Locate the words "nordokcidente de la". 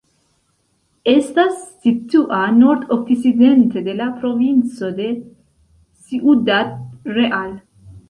2.63-4.09